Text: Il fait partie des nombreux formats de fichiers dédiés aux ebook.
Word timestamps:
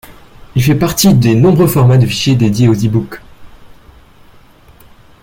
Il 0.55 0.63
fait 0.63 0.73
partie 0.73 1.13
des 1.13 1.35
nombreux 1.35 1.67
formats 1.67 1.99
de 1.99 2.07
fichiers 2.07 2.33
dédiés 2.35 2.67
aux 2.67 2.73
ebook. 2.73 3.21